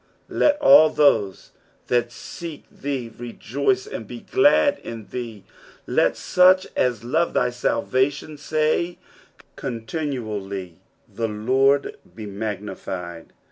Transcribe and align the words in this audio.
16 0.29 0.39
Let 0.39 0.57
ail 0.63 0.89
those 0.89 1.51
that 1.85 2.11
seek 2.11 2.63
thee 2.71 3.11
rejoice 3.15 3.85
and 3.85 4.07
be 4.07 4.21
glad 4.21 4.79
in 4.79 5.05
thee: 5.09 5.43
let 5.85 6.17
,such 6.17 6.65
as 6.75 7.03
love 7.03 7.33
thy 7.35 7.51
salvation 7.51 8.35
say 8.35 8.97
continually, 9.55 10.79
The 11.07 11.27
Lord 11.27 11.97
be 12.15 12.25
magnified. 12.25 13.31